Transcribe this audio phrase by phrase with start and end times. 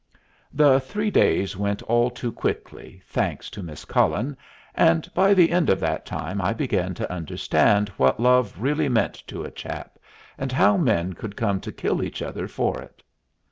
[0.51, 4.35] The three days went all too quickly, thanks to Miss Cullen,
[4.73, 9.13] and by the end of that time I began to understand what love really meant
[9.27, 9.99] to a chap,
[10.39, 13.03] and how men could come to kill each other for it.